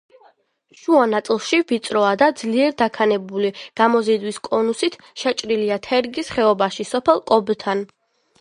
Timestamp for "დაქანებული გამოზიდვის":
2.79-4.41